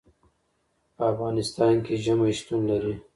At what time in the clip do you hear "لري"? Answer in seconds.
2.71-2.95